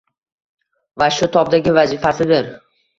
[1.03, 2.55] va shu tobdagi vazifasidir.